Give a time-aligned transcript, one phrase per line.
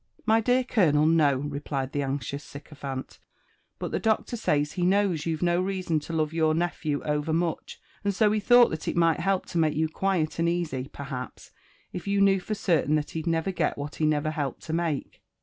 [0.33, 3.19] "My dear colonel, no," replied the anxious sycophant;
[3.77, 8.31] but the doctor says he knows you've no reason to love your nephew overmuch, and so
[8.31, 11.51] ho thought that it might help to make you quiet and easy, per haps,
[11.93, 15.21] if you knew for certain that he'd never get what he never helped to make."